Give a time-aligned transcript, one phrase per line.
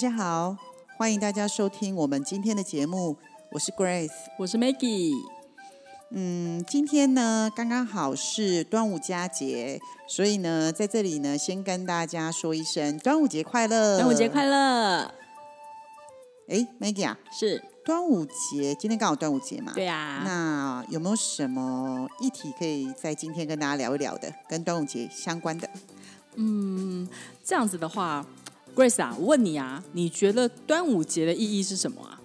[0.00, 0.56] 家好，
[0.96, 3.18] 欢迎大家收听我们今天的节目，
[3.52, 4.08] 我是 Grace。
[4.38, 5.12] 我是 Maggie，
[6.08, 15.12] 嗯，今天呢刚刚好是端午佳节，所以呢在这里呢先跟大家说一声端午节快乐，端午节快乐！
[16.48, 25.68] 哎，Maggie 啊，是端午节今天刚好端午节嘛，对呀、那有没有什么议题可以在今天跟大家聊一聊的，跟端午节相关的？
[26.36, 27.06] 嗯，
[27.44, 28.24] 这样子的话
[28.74, 32.20] ，Grace 啊，我问你啊，你觉得端午节的意义是什么啊？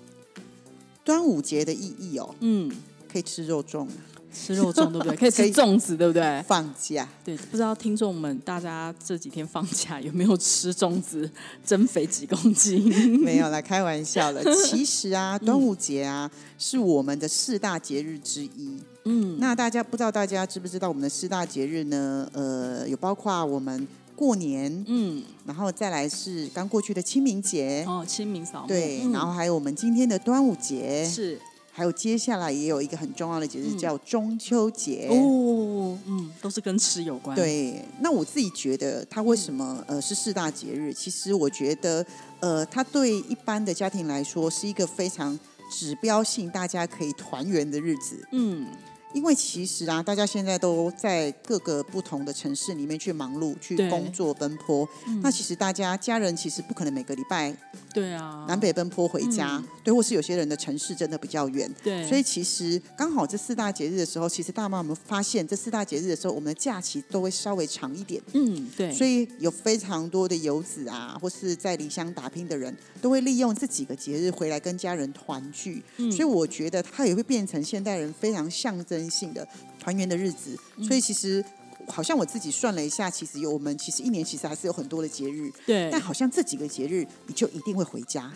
[1.04, 2.72] 端午节的意义哦，嗯，
[3.12, 3.94] 可以吃肉粽啊，
[4.34, 5.14] 吃肉粽对不对？
[5.18, 6.44] 可以吃粽子对不对？
[6.48, 7.08] 放假。
[7.24, 11.30] 对，不知道听众们大家这几天放假有没有吃粽子，
[11.64, 12.84] 增肥几公斤？
[13.22, 14.42] 没有啦，开玩笑了。
[14.66, 18.76] 其实啊，端午节啊是我们的四大节日之一。
[19.04, 22.28] 嗯，那大家不知道大家知不知道我们的四大节日呢？
[22.34, 29.12] 呃，有包括我们过年，嗯，然后再来是刚过去的清明节，哦，清明扫墓，对，嗯。
[29.12, 31.40] 然后还有我们今天的端午节，是。
[31.78, 35.10] 还有接下来也有一个很重要的节日叫中秋节。
[35.12, 40.94] 哦，嗯，都是跟吃有关，，对，那我自己觉得它为什么呃是四大节日？
[40.94, 42.06] 其实我觉得
[42.40, 45.38] 呃，它对一般的家庭来说是一个非常
[45.70, 48.26] 指标性，大家可以团圆的日子。
[48.32, 48.68] 嗯，
[49.16, 54.88] 因为其实啊，大家现在都在各个不同的城市里面去忙碌、去工作、奔波。
[55.24, 57.56] 那其实大家家人其实不可能每个礼拜
[57.94, 61.74] 对啊，南北奔波回家，嗯对，或是有些人的城市真的比较远。
[61.82, 68.22] 对，所以其实刚好这四大节日的时候，其实大妈我们发现，这四大节日的时候，我们的假期都会稍微长一点。
[68.34, 75.82] 嗯，对，所以有非常多的游子啊，或是在离乡打拼的人，都会利用这几个节日回来跟家人团聚。
[75.98, 79.48] 嗯所以我觉得它也会变成现代人非常象征性的
[79.80, 80.58] 团圆的日子。
[80.78, 81.44] 嗯所以其实
[81.88, 88.32] 好像我自己算了一下，其实有我们其实一年其实还是有很多的节日，对，但好像这几个节日你就一定会回家。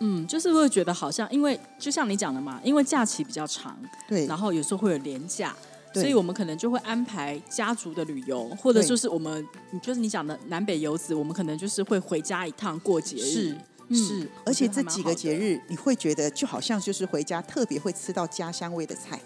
[0.00, 3.76] 嗯，就是会觉得好像，因为就像你讲的嘛，因为假期比较长，
[4.08, 5.56] 对，然后有时候会有年假，
[5.92, 9.44] 所以我们可能就会安排家族的旅游，或者就是我们
[9.82, 13.20] 就是你讲的南北游子，我们可能就是会回家一趟过节日。
[13.20, 19.18] 是嗯是，而且这几个节，日你会觉得就好像就是回家特别会吃到家乡味的菜。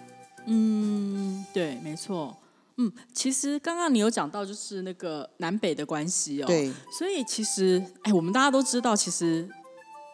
[0.47, 2.37] 嗯，对，没错。
[2.79, 9.47] 嗯，其实刚刚你有讲到就是那个南北的关系哦，，对所以其实哎，我们大家都知道，其实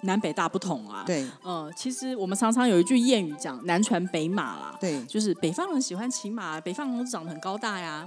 [0.03, 8.07] 南北大不同啊。，对呃，其实我们常常有一句谚语讲“南传北马”啦，对就是北方人喜欢骑马，北方人都长得很高大呀。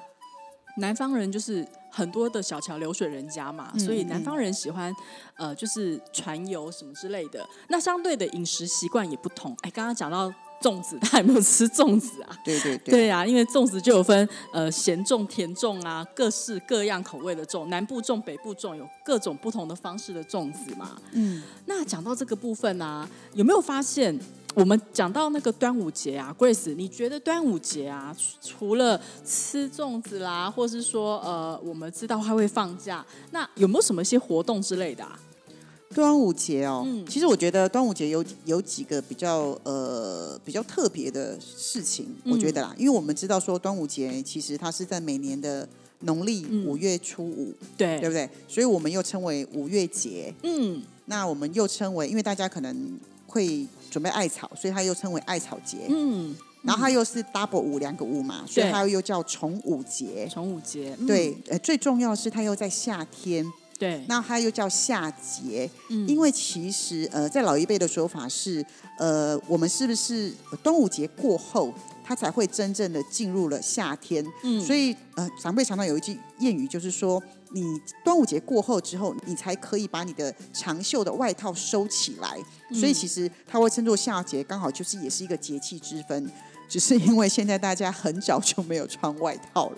[0.78, 4.94] 南方人就是很多的小桥流水人家嘛，嗯所以南方人喜欢
[5.36, 7.48] 呃就是船游什么之类的。
[7.70, 9.56] 那相对的饮食习惯也不同。
[9.62, 12.38] 哎，刚刚讲到粽子， 他有没有吃粽子啊？
[12.46, 20.98] 对对对对啊，因为粽子就有分呃咸粽、甜粽啊，各式各样口味的粽，南部粽、北部粽有各种不同的方式的粽子嘛。
[21.14, 24.18] 嗯，那讲到这个部分啊，有没有发现
[24.54, 35.18] 我们讲到那个端午节啊，Grace，你觉得端午节啊，除除了吃粽子啦，或是说呃，我们知道它会放假，那有没有什么一些活动之类的啊？
[35.94, 37.06] 端午节哦，嗯。
[37.06, 42.34] 其实我觉得端午节有有几个比较呃比较特别的事情，嗯。
[42.34, 45.68] 我觉得啦，因为我们知道说端午节其实它是在每年的
[46.02, 46.66] 农历嗯。
[46.66, 48.30] 五月初五，对，对不对？
[48.48, 50.34] 所以我们又称为五月节。
[50.44, 55.78] 嗯，那我们又称为，因为大家可能会准备艾草，所以它又称为艾草节。
[55.90, 60.28] 嗯，然后它又是 double 五两个五嘛，所以它又叫重五节。
[60.32, 61.06] 重五节，嗯。
[61.06, 63.46] 对，呃，最重要是它又在夏天，
[63.82, 68.64] 对，那它又叫夏节，嗯因为其实呃，在老一辈的说法是，
[69.00, 71.74] 呃，我们是不是呃端午节过后，
[72.04, 74.24] 它才会真正的进入了夏天？
[74.44, 77.20] 嗯所以呃，长辈常常有一句谚语，就是说，
[77.54, 77.64] 你
[78.06, 82.38] 端午节过后之后，你才可以把你的长袖的外套收起来。
[82.72, 86.30] 所以其实它会称作夏节，刚好就是也是一个节气之分。
[86.70, 89.78] 只是因为现在大家很早就没有穿外套了，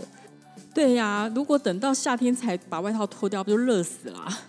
[0.73, 4.39] 对呀、如果等到夏天才把外套脱掉，不就热死了啊？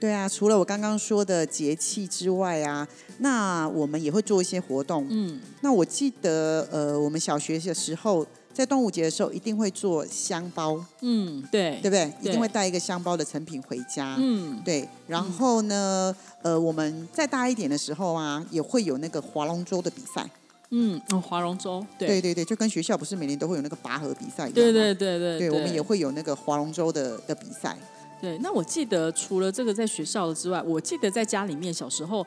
[0.00, 2.86] 对啊，除了我刚刚说的节气之外啊，
[3.18, 5.06] 那我们也会做一些活动。
[5.08, 12.12] 嗯，那我记得，呃，我们小学的时候，在端午节的时候一定会做香包，嗯，对对不对？
[12.20, 14.16] 一定会带一个香包的成品回家。
[14.18, 20.28] 嗯，对，然后呢，呃，我们再大一点的时候啊，也会有那个划龙舟的比赛。
[20.76, 27.78] 嗯，哦，划龙舟，对对对对，就跟学校不是每年都会有那个拔河比赛一样吗对对对对对，我们也会有那个划龙舟的的比赛。
[28.20, 28.36] 对。
[28.38, 32.26] 那我记得除了这个在学校的之外，我记得在家里面小时候。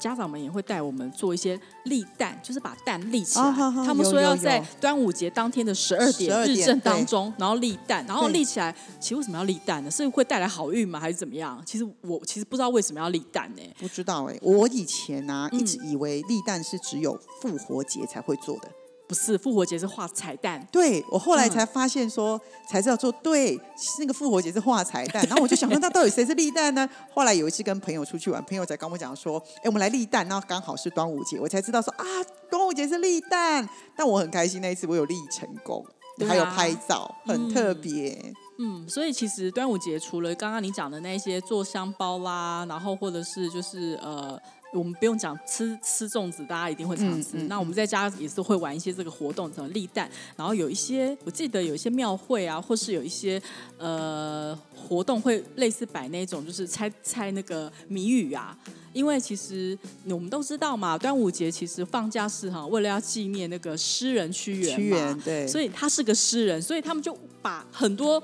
[0.00, 3.44] 家长们也会带我们做一些立蛋，就是把蛋立起来。
[3.44, 8.74] 哦好好他们说要在端午节当天的十二点12点日正当中，然后立蛋，然后立起来。
[8.98, 9.90] 其实为什么要立蛋呢？
[9.90, 10.98] 是会带来好运吗？
[10.98, 11.62] 还是怎么样？
[11.66, 18.68] 其实我其实不知道为什么要立蛋呢、不知道哎、我以前啊、一直嗯以为立蛋是只有复活节才会做的。
[19.10, 20.64] 不是，复活节是画彩蛋。
[20.70, 23.60] 对我后来嗯才发现说，才知道说，对，
[23.98, 25.20] 那个复活节是画彩蛋。
[25.26, 26.88] 然后我就想说，那到底谁是立蛋呢？
[27.12, 32.04] 后来有一次跟朋友出去玩，朋友才跟我讲说，哎，我们来立蛋，然后刚好是端午节，我才知道说啊，
[32.48, 33.68] 端午节是立蛋。
[33.96, 38.32] 但我很开心那一次我有立成功，啊还有拍照，很特别。
[38.60, 44.40] 嗯，所以其实端午节除了刚刚你讲的那些做香包啦，然后或者是就是呃，
[44.72, 47.30] 我们不用讲吃吃粽子，大家一定会常吃。
[47.34, 53.40] 嗯嗯那我们在家也是会玩一些这个活动，什么立蛋，然后有一些我记得有一些庙会啊，或是有一些
[53.78, 58.56] 呃活动会类似摆那种就是猜猜那个谜语啊。
[58.92, 68.20] 因为其实我们都知道嘛，端午节其实放假是哈，为了要纪念那个诗人屈原嘛，屈原对，所以他是个诗人，所以他们就把很多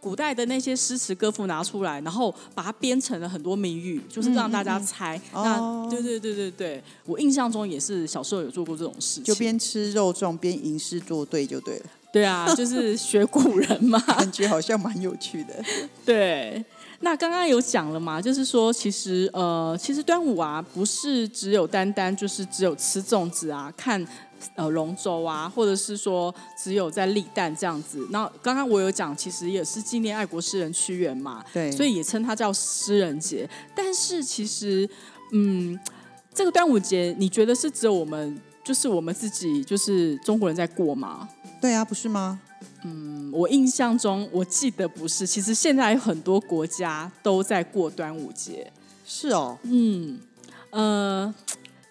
[0.00, 5.20] 古代的那些诗词歌赋拿出来，然后把它编成了很多谜语，就是让大家猜。
[5.32, 9.24] 嗯那、哦对对对对对，我印象中也是小时候有做过这种事情。
[9.24, 13.98] 就边吃肉粽边吟诗作对就对了，对啊，就是学古人嘛。
[14.00, 15.54] 感觉好像蛮有趣的。
[16.04, 16.64] 对，
[17.00, 24.04] 那刚刚有讲了嘛，就是说，其实呃，其实端午啊，不是只有单单就是只有吃粽子啊，看
[24.54, 28.06] 呃龙舟啊，或者是说只有在立蛋这样子。
[28.10, 33.48] 那刚刚我有讲，其实也是纪念爱国诗人屈原嘛，对，所以也称它叫诗人节。
[33.74, 34.88] 但是其实，
[35.32, 35.78] 嗯，
[36.34, 41.28] 这个端午节，你觉得是只有我们，就是我们自己，就是中国人在过吗？
[41.60, 42.40] 对啊，不是吗？
[42.84, 45.26] 嗯我印象中，我记得不是。
[45.26, 48.72] 其实现在有很多国家都在过端午节。
[49.04, 50.18] 是哦，嗯，
[50.70, 51.34] 呃，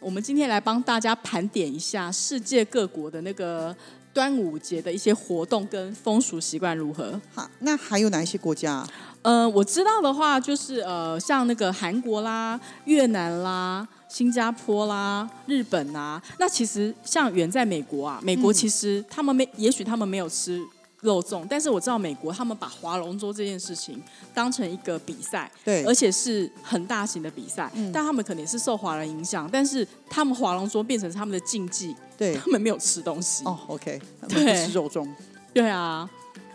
[0.05, 3.75] 我们今天来帮大家盘点一下世界各国的那个
[4.13, 7.19] 端午节的一些活动跟风俗习惯如何。
[7.33, 8.87] 好，那还有哪一些国家啊？
[9.23, 16.21] 呃，我知道的话，就是呃，像那个韩国啦、越南啦、新加坡啦、日本啦。
[16.37, 20.61] 那其实像远在美国啊，美国其实他们没，也许他们没有吃
[21.05, 24.01] 肉粽，但是我知道美国他们把划龙舟这件事情
[24.33, 27.71] 当成一个比赛，对，而且是很大型的比赛。
[27.75, 33.45] 嗯但他们可能也是受华人影响，但是他们划龙舟变成他们的禁忌，对，他们没有吃东西。
[33.45, 35.07] 哦，OK，他们不吃肉粽，
[35.53, 36.09] 对啊，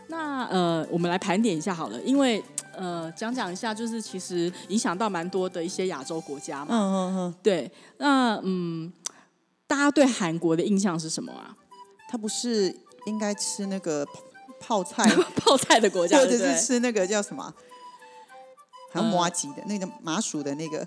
[0.09, 2.43] 那呃，我们来盘点一下好了，因为
[2.75, 6.69] 呃，讲讲一下，就是其实影响到蛮多的一些亚洲国家嘛。
[6.71, 8.93] 嗯嗯嗯，对，那嗯，
[9.67, 11.57] 大家对韩国的印象是什么啊？
[12.11, 12.75] 他不是
[13.07, 14.05] 应该吃那个
[14.61, 17.53] 泡泡菜， 泡菜的国家，或者是吃那个叫什么？
[18.93, 20.87] 还有呃麻吉的那个麻薯的那个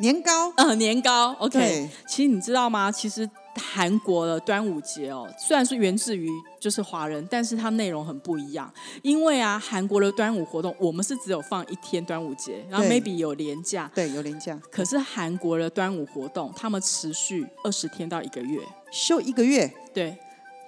[0.00, 1.32] 年糕，呃年糕。
[1.38, 2.90] OK，其实你知道吗？
[2.90, 3.28] 其实
[3.72, 6.28] 韩国的端午节哦，虽然是源自于
[6.58, 8.72] 就是华人，但是它内容很不一样。
[9.02, 13.88] 因为啊，韩国的端午活动，我们是只有放一天端午节，然后 maybe 有连假。
[13.94, 20.18] 对，有廉价，可是韩国的端午活动，他们持续二十天到一个月，休一个月，对，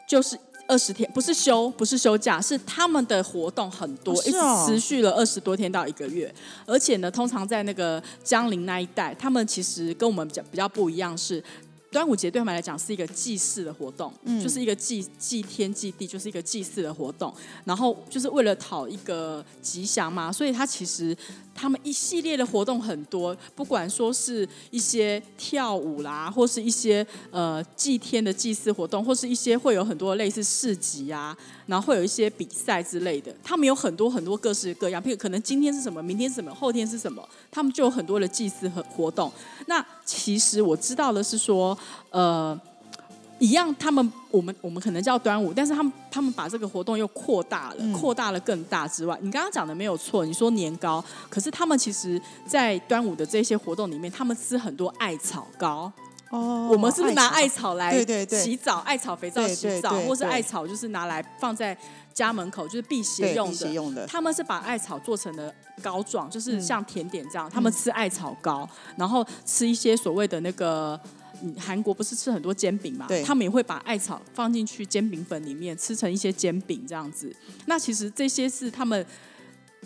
[0.06, 6.32] 就是二十天，不是休，不是休假，是他们的活动很多，一直持续了二十多天到一个月。
[6.66, 11.42] 而且呢，通常在那个江陵那一带，他们其实跟我们比较比较不一样是。
[11.90, 17.32] 端午节对他们来讲是一个祭祀的活动，就是一个祭祭天祭地，就是一个祭祀的活动。
[17.64, 21.16] 然后就是为了讨一个吉祥嘛，所以它其实
[21.54, 33.34] 他们一系列的活动很多，不管说是一些跳舞啦，或是一些呃祭天的祭祀活动，或是一些会有很多类似市集啊，然后会有一些比赛之类的。
[33.42, 39.30] 他们有很多很多各式各样，譬如可能今天是什么，明天是什么，后天是什么，他们就有很多的祭祀和活动。
[39.66, 41.78] 那其实我知道的是说，
[42.10, 42.60] 呃。
[43.44, 55.92] 一样，他们我们我们可能叫端午，但是他们他们把这个活动又扩大了，扩大了更大之外，你刚刚讲的没有错，你说年糕，可是他们其实，在端午的这些活动里面，他们吃很多艾草糕。
[56.30, 57.74] 哦我们是不是拿艾草？
[57.74, 58.78] 来洗澡？
[58.78, 61.76] 艾草肥皂洗澡，或是艾草就是拿来放在
[62.12, 64.04] 家门口，就是辟邪，用的。
[64.06, 67.48] 他们是把艾草做成了膏状，就是嗯像甜点这样。
[67.48, 71.10] 他们吃艾草糕，然后吃一些所谓的那个嗯
[71.58, 77.34] 韩国不是吃很多煎饼嘛对，他们也会把艾草放进去煎饼粉里面，吃成一些煎饼这样子。
[77.66, 79.04] 那其实这些是他们。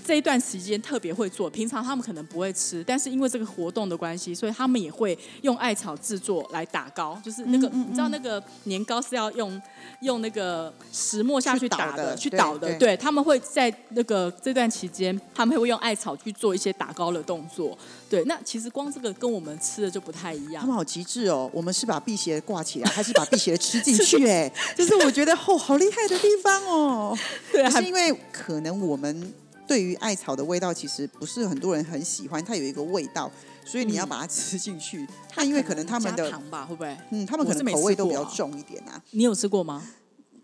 [0.04, 9.60] 这一段时间特别会做，平常他们可能不会吃，但是因为这个活动的关系，所以他们也会用艾草制作来打糕，就是那个、嗯嗯你知道那个年糕是要用
[10.00, 17.76] 用那个石磨下去打的，去去捣的对他们会在那个这段期间，他们会用艾草去做一些打糕的动作，
[18.08, 20.74] 对，那其实光这个跟我们吃的就不太一样他们。
[20.74, 21.50] 好极致哦！
[21.52, 24.24] 我们是把辟邪挂起来，还是把辟邪吃进去？
[24.28, 27.18] 哎，就是我觉得哦，好厉害的地方哦。
[27.50, 29.34] 对，是因为可能我们
[29.68, 33.30] 对于艾草的味道，其实不是很多人很喜欢，它有一个味道，
[33.64, 35.06] 所以你要把它吃进去。
[35.36, 36.96] 那因为可能他们的糖吧，会不会？
[37.10, 39.86] 嗯，他们可能口味都比较重一点啊，你有吃过吗？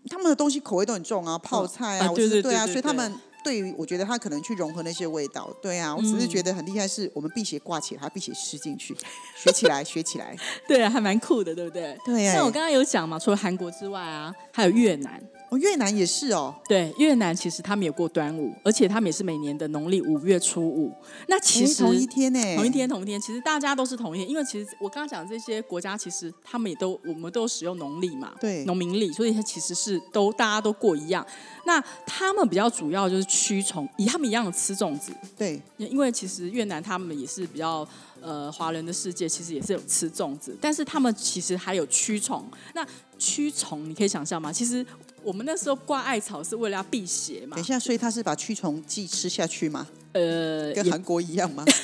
[0.07, 3.19] 他们的东西口味都很重啊，泡菜啊，啊对对我是对啊，对对对所以他们。
[3.45, 8.97] 对于我觉得他可能去融合那些味道，对啊，我只是嗯觉得很厉害，是我们辟邪挂起来，他辟邪吃进去，
[9.37, 10.35] 学起来，学起来，
[10.67, 11.95] 对啊，还蛮酷的，对不对？
[12.03, 15.21] 对像我刚刚有讲嘛，除了韩国之外啊，还有越南。
[15.49, 20.93] 哦，越南也是哦，对，越南其实他们也过端午，而且他们也是每年的农历五月初五。
[21.27, 31.25] 那其实诶同一天呢，同一天，同一天，其实大家都是同一天，因为其实我刚刚讲的这些国家，其实他们也都我们都使用农历嘛，对农民历，所以它其实是都大家都过一样。
[31.65, 37.87] 那他们比较主要就是驱虫，以他们一样的吃粽子，对，因为其实越南他们也是比较
[38.21, 42.43] 呃华人的世界，其实也是有吃粽子，但是他们其实还有驱虫。
[42.73, 42.85] 那
[43.17, 44.51] 驱虫你可以想象吗？
[44.51, 44.85] 其实
[45.25, 49.87] 我们那时候挂艾草是为了要辟邪嘛等一，下，所以他是把驱虫剂吃下去吗？
[50.13, 51.65] 呃，跟韩国一样吗？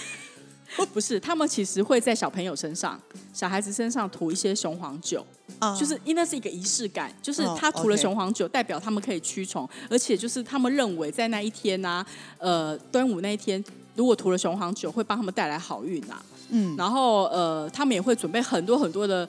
[0.94, 2.98] 不是，他们其实会在小朋友身上、
[3.34, 5.26] 小孩子身上涂一些雄黄酒，
[5.60, 12.06] 啊就是因为那是一个仪式感，就是哦他涂了雄黄酒，代表他们可以驱虫，而且就是他们认为在那一天呢、
[12.38, 13.64] 呃，端午那一天。
[13.94, 16.24] 如果涂了雄黄酒，会帮他们带来好运啊。
[16.52, 19.28] 嗯，然后呃，他们也会准备很多很多的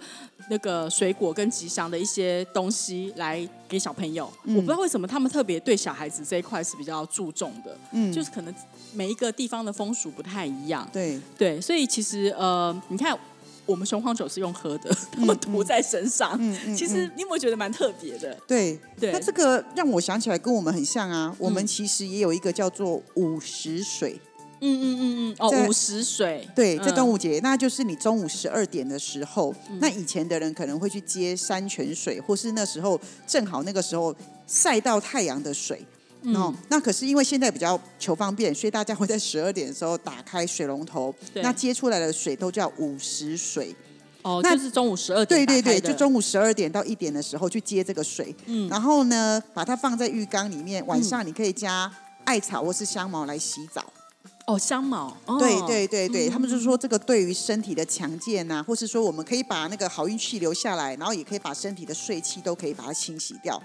[0.51, 4.31] 那个水果跟吉祥的一些东西来给小朋友。
[4.45, 8.55] 嗯我不知道为什么他们特别对小孩子这一块是比较注重的，嗯就是可能
[8.93, 10.89] 每一个地方的风俗不太一样。
[10.93, 13.19] 对，对，所以其实呃，你看
[13.65, 18.37] 我们雄黄酒是用喝的， 他们涂在身上，嗯嗯，其实你有没有觉得蛮特别的？
[18.47, 18.79] 对。
[18.99, 21.35] 对那这个让我想起来，跟我们很像啊。
[21.39, 24.21] 我们嗯其实也有一个叫做午时水，
[24.65, 34.15] 嗯嗯嗯嗯，哦，午时水，对，在端嗯午节，那就是你中午十二点的时候，那以前的人可能会去接山泉水，或是那时候正好那个时候
[34.47, 35.85] 晒到太阳的水。
[36.23, 36.33] 嗯。
[36.37, 43.75] 哦，那可是因为现在比较求方便，所以大家会在十二点的时候打开水龙头，那接出来的水都叫午时水。
[44.23, 48.69] 哦，那就是中午十二点对对对，就中午十二点到一点的时候去接这个水，嗯。
[48.69, 51.93] 然后呢，把它放在浴缸里面，晚上你可以加
[52.23, 53.85] 艾草或是香茅来洗澡。
[54.47, 63.61] 哦香茅，哦、对对对对，嗯他们就是说这个对于身体的强健呐、或是说我们可以把那个好运气留下来，然后也可以把身体的睡气都可以把它清洗掉。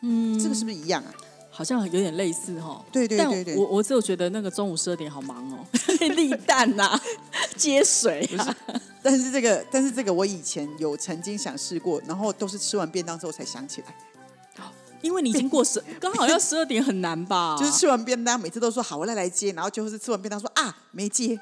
[0.00, 1.12] 嗯，这个是不是一样啊？
[1.54, 2.82] 好像有点类似哈。
[2.90, 5.58] 对对但对对我我只有觉得那个中午十二点好忙哦，
[6.16, 6.98] 立蛋呐、
[7.56, 8.56] 接水、啊，
[9.02, 13.94] 但是这个，但是这个我以前有曾经想试过，然后都是吃完便当之后才想起来，
[15.02, 17.56] 因为你已经过十， 刚好要十二点很难吧？
[17.58, 21.38] 就是吃完便当每次都说好我再来接，然后就是吃完便当说啊没接，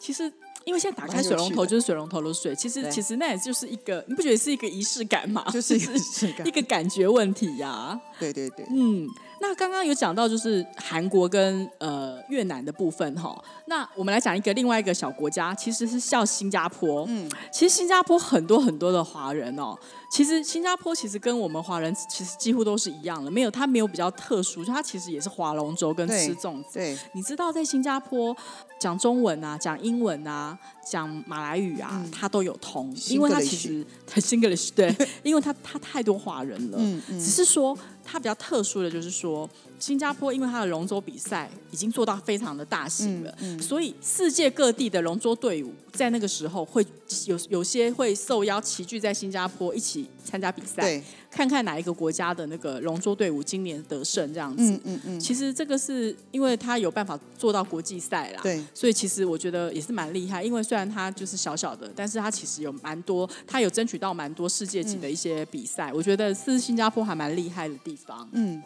[0.00, 0.32] 其实。
[0.64, 5.42] 因为现在打开水龙头就是水龙头的水，其实其实那也就是一个，你不觉得是一个仪式感吗？
[5.50, 9.08] 就是一个 仪式感一个感觉问题呀、对对对，嗯，
[9.40, 17.04] 那刚刚有讲到就是韩国跟呃越南的部分哈，那我们来讲一个另外一个小国家，其实是叫新加坡。
[17.08, 19.76] 嗯，其实新加坡很多很多的华人哦，
[20.10, 26.70] 其实新加坡其实跟我们华人其实几乎都是一样的，没有它没有比较特殊，就它其实也是划龙舟跟吃粽子。
[26.74, 28.36] 对，你知道在新加坡
[28.80, 32.10] 讲中文啊、讲英文啊、讲马来语啊，嗯。
[32.10, 34.92] 它都有通，因为它其实 很 English 对，
[35.22, 36.78] 因为它它太多华人了。
[36.80, 37.20] 嗯嗯。
[37.20, 37.76] 只是说
[38.10, 39.48] 它比较特殊的就是说，
[39.78, 46.84] 新加坡因为它的龙舟比赛已经做到非常的大型了，嗯嗯所以世界各地的龙舟队伍在那个时候会
[47.26, 54.62] 有有些会受邀齐聚在新加坡一起参加比赛，看看哪一个国家的那个龙舟队伍今年得胜这样子。
[54.62, 60.42] 嗯嗯嗯，其实这个是因为他有办法做到国际赛啦，对，所以其实我觉得也是蛮厉害。
[60.42, 68.28] 因为虽然他就是小小的，但是他其实有蛮多，他有争取到蛮多世界级的一些比赛，我觉得是新加坡还蛮厉害的地方。
[68.32, 68.62] 嗯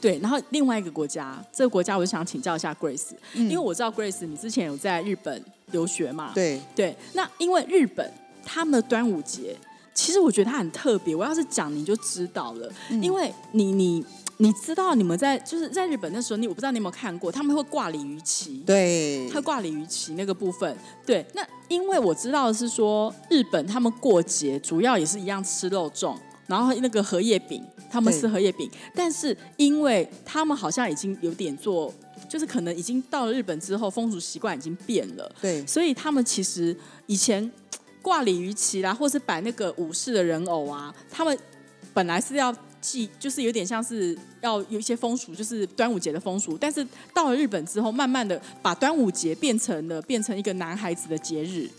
[0.00, 8.10] 对，然后另外一个国家，这个国家我就想请教一下 Grace，、嗯因为我知道 Grace 你之前有在日本留学嘛，对，对，那因为日本
[8.44, 9.54] 他们的端午节，
[9.92, 11.14] 其实我觉得它很特别。
[11.14, 14.04] 我要是讲你就知道了，嗯因为你你
[14.38, 18.62] 你知道你们在就是在日本那时候，你我不知道你有没有看过，他们会挂鲤鱼旗。
[18.64, 26.16] 对，他挂鲤鱼旗那个部分，对，那因为我知道的是说，日本他们过节主要也是一样吃肉粽，
[26.50, 31.94] 然后那个荷叶饼，他们对吃荷叶饼，但是因为他们好像已经有点做，
[32.28, 36.76] 就是可能已经到了日本之后，风俗习惯已经变了，对所以他们其实
[37.06, 37.48] 以前
[38.02, 41.38] 挂鲤鱼旗啦，或是摆那个武士的人偶啊，他们
[41.94, 46.58] 本来是要祭，就是有点像是要有一些风俗，就是端午节的风俗。
[46.58, 51.70] 但是到了日本之后，慢慢的把端午节变成了变成一个男孩子的节日。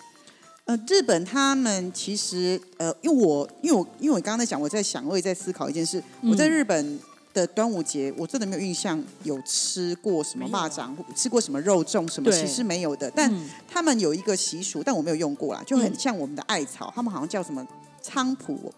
[0.65, 6.01] 呃，日本他们其实呃，因为我因为我因为我刚刚在讲，我在想，我也在思考一件事。
[6.23, 6.99] 我在日本
[7.33, 13.11] 的端午节，我真的没有印象有吃过什么蚂蚱，吃过什么肉粽什么，其实没有的。
[13.11, 17.65] 但嗯他们有一个习俗，但我没有用过啦，就很嗯像我们的艾草，他们好像叫什么
[18.03, 18.71] 菖蒲，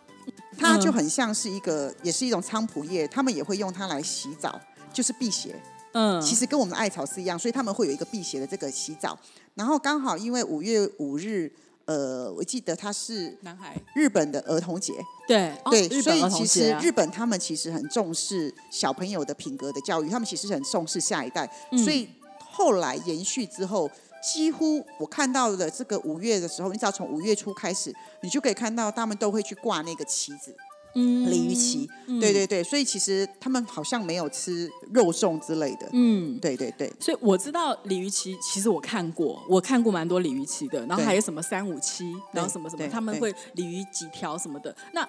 [0.57, 4.59] 它就很像是一个，也是一种菖蒲叶，他们也会用它来洗澡，
[4.93, 5.53] 就是辟邪。
[5.91, 9.17] 嗯，其实跟我们的艾草是一样，所以他们会有一个辟邪的这个洗澡。
[9.53, 11.51] 然后刚好因为五月五日，
[11.85, 13.75] 呃，我记得他是男孩。
[13.95, 14.93] 日本的儿童节，
[15.27, 21.77] 对哦对，所以其实日本他们其实很重视小朋友的品格的教育，他们其实很重视下一代，嗯。
[21.83, 22.09] 所以
[22.39, 23.89] 后来延续之后。
[24.23, 30.55] 几乎我看到的这个五月的时候，你只要从五月初开始，你就可以看到他们都会去挂那个旗子，
[30.95, 31.89] 嗯鲤鱼旗。
[32.19, 35.89] 对对对，所以其实他们好像没有吃肉粽之类的。
[35.93, 36.39] 嗯。
[36.39, 44.75] 对对对，所以我知道鲤鱼旗，其实我看过，我看过蛮多鲤鱼旗的，然后还有什么三五七，然后什么什么，他们会鲤鱼几条什么的。
[44.93, 45.07] 那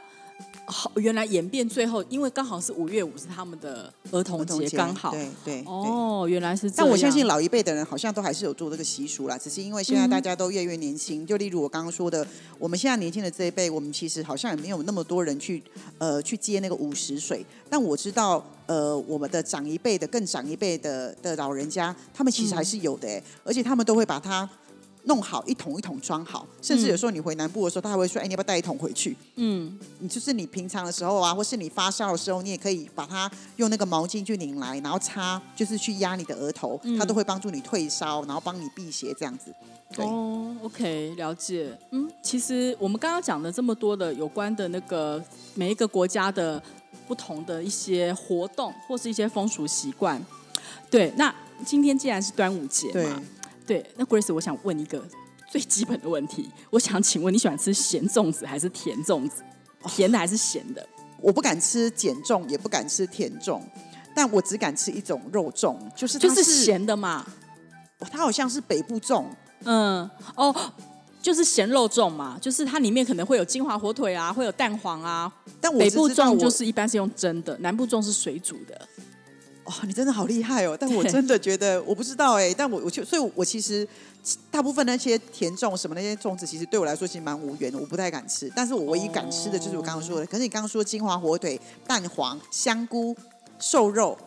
[0.66, 5.10] 好，原来演变最后，因为刚好是五月五是他们的儿童节，刚好。
[5.10, 5.64] 对对对。
[5.66, 6.86] 哦，原来是这样。
[6.86, 11.26] 但我相信老一辈的人好像都还是有做这个习俗啦，只是因为现在嗯大家都越来越年轻。
[11.26, 12.26] 就例如我刚刚说的，
[12.58, 15.62] 我们现在年轻的这一辈，我们其实好像也没有那么多人去
[15.98, 17.44] 呃去接那个五十水。
[17.68, 24.48] 但我知道，呃，我们的长一辈的、更长一辈的的老人家，他们其实还是有的哎、而且他们都会把它。
[25.04, 39.52] 弄好一桶一桶装好，甚至有时候你回南部的时候，他还会说：“哎，你要不要带一桶回去？”嗯，你就是你平常的时候啊，或是你发烧的时候，你也可以把它用那个毛巾去拧来，然后擦，就是去压你的额头，嗯它都会帮助你退烧，然后帮你辟邪这样子。
[39.92, 41.78] 对，哦，OK，了解。
[41.90, 45.22] 嗯，其实我们刚刚讲的这么多的有关的那个
[45.54, 46.60] 每一个国家的
[47.06, 50.20] 不同的一些活动或是一些风俗习惯，
[50.90, 51.12] 对。
[51.16, 51.32] 那
[51.64, 53.22] 今天既然是端午节对嘛，
[53.66, 55.02] 对，那 Grace，我想问一个
[55.50, 59.42] 最基本的问题，我想请问你喜欢吃咸粽子还是甜粽子？
[59.86, 60.86] 甜的还是咸的？
[61.20, 63.60] 我不敢吃碱粽，也不敢吃甜粽，
[64.14, 67.26] 但我只敢吃一种肉粽，就是它就是是，咸的嘛。
[68.10, 69.24] 它好像是北部粽，
[69.64, 70.54] 嗯，哦。
[71.22, 75.32] 就是咸肉粽嘛，就是它里面可能会有金华火腿啊，会有蛋黄啊。
[75.58, 78.86] 但我北部粽就是一般是用蒸的，南部粽是水煮的。
[79.64, 80.76] 哦，你真的好厉害哦！
[80.78, 83.86] 但我真的觉得我不知道哎，但我我就所以，我其实
[84.50, 88.52] 大部分那些甜粽什么那些粽子，其实对我来说其实蛮无缘的，我不太敢吃。
[88.54, 90.26] 但是我唯一敢吃的就是我刚刚说的。
[90.26, 93.16] 可是你刚刚说金华火腿、蛋黄、香菇、
[93.58, 94.18] 瘦肉，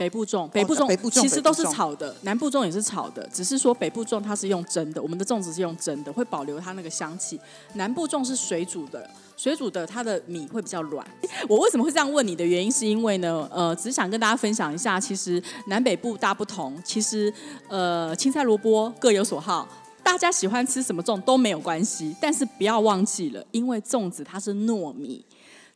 [0.00, 7.38] 北部粽，北部粽，哦部粽其实都是炒的，南部粽也是炒的，只是说北部粽它是用蒸的，我们的粽子是用蒸的，会保留它那个香气。
[7.74, 11.06] 南部粽是水煮的，水煮的它的米会比较软。
[11.46, 17.30] 我为什么会这样问你的原因，是因为呢，呃，只想跟大家分享一下，其实南北部大不同，其实
[17.68, 19.68] 呃青菜萝卜各有所好。
[20.02, 25.22] 大家喜欢吃什么粽都没有关系，但是不要忘记了，因为粽子它是糯米，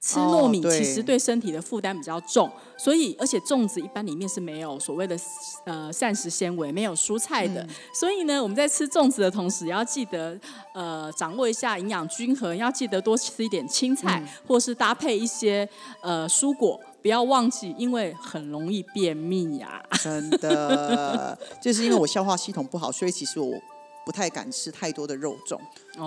[0.05, 5.19] 吃糯米其实对身体的负担比较重，所以而且粽子一般里面是没有所谓的
[5.65, 10.39] 呃膳食纤维，没有蔬菜的，所以呢，我们在吃粽子的同时，也要记得
[10.75, 15.67] 呃掌握一下营养均衡，要记得多吃一点青菜，或是搭配一些
[16.03, 16.79] 呃蔬果。
[17.01, 23.53] 不要忘记，因为很容易便秘呀、 真的就是因为我消化系统不好，所以其实我
[24.07, 25.59] 不太敢吃太多的肉粽。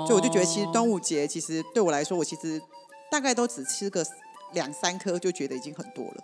[0.08, 2.60] 所以我就觉得，其实端午午节其实对我来说，我其实
[3.10, 4.06] 大概都只吃个
[4.54, 6.24] 两三颗，就觉得已经很多了。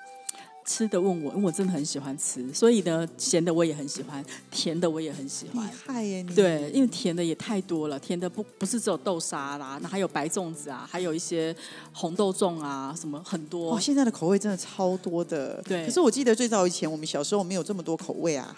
[0.65, 5.95] 吃的问我，因为我真的很喜欢吃，所以呢，咸的我也很喜欢，甜的我也很喜欢厉欢。
[5.95, 6.33] 害耶你！
[6.33, 11.53] 对，因为甜的也太多了，甜的不不是只有豆沙啦，那还有白粽子啊，还有一些
[11.91, 13.71] 红豆粽啊，什么很多。
[13.71, 15.61] 哇，现在的口味真的超多的。
[15.63, 18.55] 对可是我记得最早以前我们小时候没有这么多口味啊，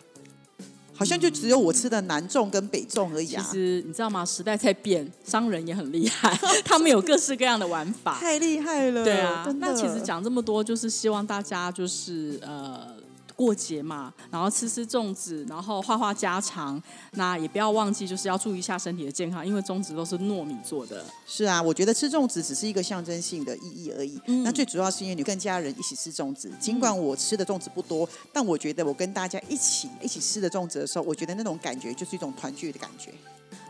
[0.96, 3.52] 好像就只有我吃的南粽跟北粽而已啊其啊。
[3.52, 4.26] 实你知道吗？
[4.26, 8.18] 时代在变，商人也很厉害， 他们有各式各样的玩法。
[8.20, 12.96] 太厉害了，对啊，那其实讲这么多，就是希望大家就是呃。
[13.36, 21.04] 过节嘛，然后吃吃粽子，然后画画家常，那也不要忘记就是要注意一下身体的健康，因为粽子都是糯米做的。
[21.28, 24.20] 是啊，我觉得吃粽子只是一个象征性的意义而已。
[24.44, 33.12] 那最主要是因为你跟家人一起吃粽子，尽管我吃的粽子不多，但我觉得我跟大家一起一起吃的粽子的时候，我觉得那种感觉就是一种团聚的感觉。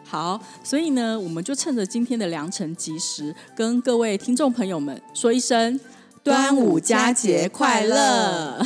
[0.07, 5.79] 好，所以呢，我们就趁着今天的良辰吉时，跟各位听众朋友们说一声
[6.23, 8.65] 端午佳节快乐！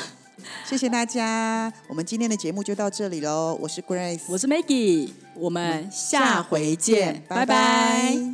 [0.69, 3.58] 谢谢大家，我们今天的节目就到这里喽。
[3.60, 8.29] 我是 Grace，我是 Maggie，我们下回见，拜拜。